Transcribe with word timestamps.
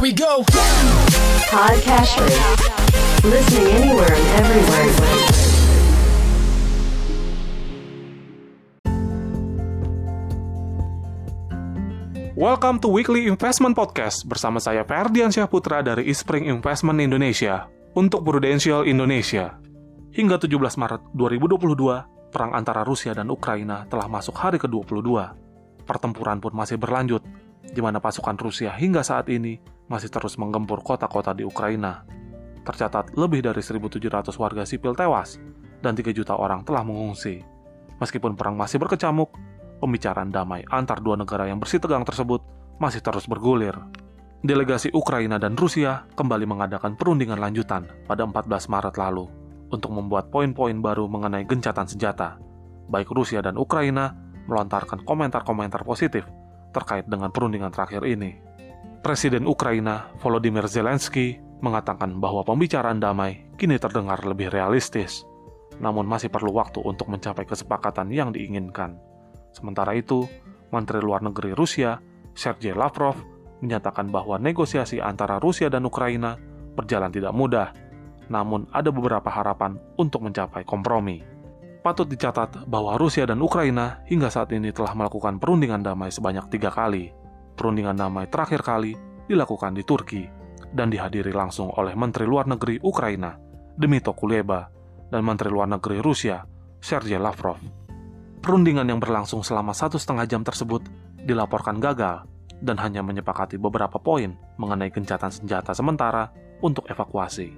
Here 0.00 0.08
we 0.08 0.16
go. 0.16 0.40
Podcasters. 1.52 2.32
Listening 3.20 3.68
anywhere 3.68 4.08
and 4.08 4.26
everywhere. 4.40 4.88
Welcome 12.32 12.80
to 12.80 12.88
Weekly 12.88 13.28
Investment 13.28 13.76
Podcast 13.76 14.24
bersama 14.24 14.56
saya 14.56 14.88
Ferdian 14.88 15.28
Syahputra 15.28 15.84
dari 15.84 16.08
Ispring 16.08 16.48
Investment 16.48 16.96
Indonesia 17.04 17.68
untuk 17.92 18.24
Prudential 18.24 18.88
Indonesia. 18.88 19.60
Hingga 20.16 20.40
17 20.40 20.80
Maret 20.80 21.12
2022, 21.12 22.32
perang 22.32 22.56
antara 22.56 22.88
Rusia 22.88 23.12
dan 23.12 23.28
Ukraina 23.28 23.84
telah 23.92 24.08
masuk 24.08 24.32
hari 24.32 24.56
ke-22. 24.56 25.12
Pertempuran 25.84 26.40
pun 26.40 26.56
masih 26.56 26.80
berlanjut, 26.80 27.20
di 27.68 27.84
mana 27.84 28.00
pasukan 28.00 28.40
Rusia 28.40 28.72
hingga 28.72 29.04
saat 29.04 29.28
ini 29.28 29.60
masih 29.90 30.06
terus 30.06 30.38
menggempur 30.38 30.86
kota-kota 30.86 31.34
di 31.34 31.42
Ukraina. 31.42 32.06
Tercatat 32.62 33.18
lebih 33.18 33.42
dari 33.42 33.58
1.700 33.58 34.30
warga 34.38 34.62
sipil 34.62 34.94
tewas 34.94 35.42
dan 35.82 35.98
3 35.98 36.14
juta 36.14 36.38
orang 36.38 36.62
telah 36.62 36.86
mengungsi. 36.86 37.42
Meskipun 37.98 38.38
perang 38.38 38.54
masih 38.54 38.78
berkecamuk, 38.78 39.34
pembicaraan 39.82 40.30
damai 40.30 40.62
antar 40.70 41.02
dua 41.02 41.18
negara 41.18 41.50
yang 41.50 41.58
bersih 41.58 41.82
tegang 41.82 42.06
tersebut 42.06 42.38
masih 42.78 43.02
terus 43.02 43.26
bergulir. 43.26 43.74
Delegasi 44.40 44.88
Ukraina 44.96 45.36
dan 45.36 45.52
Rusia 45.52 46.08
kembali 46.16 46.48
mengadakan 46.48 46.96
perundingan 46.96 47.36
lanjutan 47.36 47.84
pada 48.08 48.24
14 48.24 48.72
Maret 48.72 48.96
lalu 48.96 49.28
untuk 49.68 49.92
membuat 49.92 50.32
poin-poin 50.32 50.80
baru 50.80 51.04
mengenai 51.10 51.44
gencatan 51.44 51.84
senjata. 51.84 52.40
Baik 52.88 53.12
Rusia 53.12 53.44
dan 53.44 53.60
Ukraina 53.60 54.16
melontarkan 54.48 55.04
komentar-komentar 55.04 55.84
positif 55.84 56.24
terkait 56.72 57.04
dengan 57.04 57.28
perundingan 57.28 57.68
terakhir 57.68 58.00
ini. 58.08 58.49
Presiden 59.00 59.48
Ukraina 59.48 60.12
Volodymyr 60.20 60.68
Zelensky 60.68 61.40
mengatakan 61.64 62.20
bahwa 62.20 62.44
pembicaraan 62.44 63.00
damai 63.00 63.48
kini 63.56 63.80
terdengar 63.80 64.20
lebih 64.28 64.52
realistis, 64.52 65.24
namun 65.80 66.04
masih 66.04 66.28
perlu 66.28 66.52
waktu 66.52 66.84
untuk 66.84 67.08
mencapai 67.08 67.48
kesepakatan 67.48 68.12
yang 68.12 68.28
diinginkan. 68.28 69.00
Sementara 69.56 69.96
itu, 69.96 70.28
Menteri 70.68 71.00
Luar 71.00 71.24
Negeri 71.24 71.56
Rusia, 71.56 71.96
Sergei 72.36 72.76
Lavrov, 72.76 73.16
menyatakan 73.64 74.12
bahwa 74.12 74.36
negosiasi 74.36 75.00
antara 75.00 75.40
Rusia 75.40 75.72
dan 75.72 75.88
Ukraina 75.88 76.36
berjalan 76.76 77.08
tidak 77.08 77.32
mudah, 77.32 77.72
namun 78.28 78.68
ada 78.68 78.92
beberapa 78.92 79.32
harapan 79.32 79.80
untuk 79.96 80.28
mencapai 80.28 80.60
kompromi. 80.68 81.24
Patut 81.80 82.04
dicatat 82.04 82.68
bahwa 82.68 83.00
Rusia 83.00 83.24
dan 83.24 83.40
Ukraina 83.40 84.04
hingga 84.04 84.28
saat 84.28 84.52
ini 84.52 84.76
telah 84.76 84.92
melakukan 84.92 85.40
perundingan 85.40 85.80
damai 85.80 86.12
sebanyak 86.12 86.52
tiga 86.52 86.68
kali. 86.68 87.16
Perundingan 87.60 87.92
damai 87.92 88.24
terakhir 88.32 88.64
kali 88.64 88.96
dilakukan 89.28 89.76
di 89.76 89.84
Turki 89.84 90.24
dan 90.72 90.88
dihadiri 90.88 91.28
langsung 91.28 91.68
oleh 91.76 91.92
Menteri 91.92 92.24
Luar 92.24 92.48
Negeri 92.48 92.80
Ukraina, 92.80 93.36
Dmytro 93.76 94.16
Kuleba, 94.16 94.64
dan 95.12 95.20
Menteri 95.20 95.52
Luar 95.52 95.68
Negeri 95.68 96.00
Rusia, 96.00 96.40
Sergei 96.80 97.20
Lavrov. 97.20 97.60
Perundingan 98.40 98.88
yang 98.88 98.96
berlangsung 98.96 99.44
selama 99.44 99.76
satu 99.76 100.00
setengah 100.00 100.24
jam 100.24 100.40
tersebut 100.40 100.88
dilaporkan 101.20 101.76
gagal 101.76 102.24
dan 102.64 102.80
hanya 102.80 103.04
menyepakati 103.04 103.60
beberapa 103.60 104.00
poin 104.00 104.40
mengenai 104.56 104.88
gencatan 104.88 105.28
senjata 105.28 105.76
sementara 105.76 106.32
untuk 106.64 106.88
evakuasi. 106.88 107.52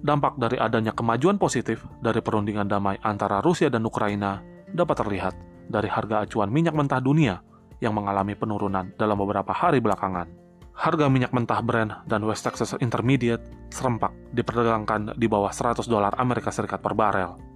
Dampak 0.00 0.40
dari 0.40 0.56
adanya 0.56 0.96
kemajuan 0.96 1.36
positif 1.36 1.84
dari 2.00 2.24
perundingan 2.24 2.72
damai 2.72 2.96
antara 3.04 3.44
Rusia 3.44 3.68
dan 3.68 3.84
Ukraina 3.84 4.40
dapat 4.72 4.96
terlihat 5.04 5.36
dari 5.68 5.92
harga 5.92 6.24
acuan 6.24 6.48
minyak 6.48 6.72
mentah 6.72 7.04
dunia 7.04 7.51
yang 7.82 7.98
mengalami 7.98 8.38
penurunan 8.38 8.94
dalam 8.94 9.18
beberapa 9.18 9.50
hari 9.50 9.82
belakangan. 9.82 10.30
Harga 10.72 11.10
minyak 11.10 11.34
mentah 11.34 11.60
Brent 11.60 11.92
dan 12.08 12.22
West 12.24 12.46
Texas 12.46 12.72
Intermediate 12.78 13.44
serempak 13.68 14.14
diperdagangkan 14.32 15.18
di 15.18 15.26
bawah 15.28 15.52
100 15.52 15.84
dolar 15.84 16.16
Amerika 16.16 16.48
Serikat 16.48 16.80
per 16.80 16.96
barel 16.96 17.52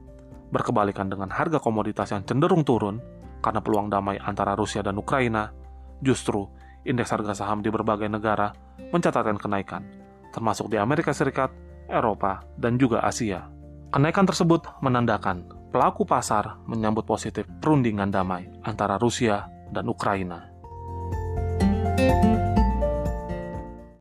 berkebalikan 0.50 1.10
dengan 1.10 1.30
harga 1.30 1.58
komoditas 1.58 2.14
yang 2.14 2.22
cenderung 2.22 2.62
turun 2.62 3.02
karena 3.42 3.60
peluang 3.62 3.90
damai 3.90 4.18
antara 4.18 4.54
Rusia 4.58 4.82
dan 4.82 4.98
Ukraina, 4.98 5.50
justru 6.02 6.46
indeks 6.86 7.12
harga 7.14 7.34
saham 7.34 7.62
di 7.62 7.70
berbagai 7.70 8.06
negara 8.06 8.54
mencatatkan 8.90 9.38
kenaikan, 9.38 9.82
termasuk 10.30 10.70
di 10.70 10.78
Amerika 10.78 11.10
Serikat, 11.10 11.50
Eropa, 11.90 12.42
dan 12.58 12.78
juga 12.78 13.02
Asia. 13.02 13.46
Kenaikan 13.90 14.26
tersebut 14.26 14.66
menandakan 14.82 15.46
pelaku 15.70 16.02
pasar 16.02 16.58
menyambut 16.66 17.06
positif 17.06 17.46
perundingan 17.62 18.10
damai 18.10 18.50
antara 18.66 18.98
Rusia 18.98 19.46
dan 19.72 19.88
Ukraina. 19.88 20.56
thank 21.96 22.24
you 22.24 22.35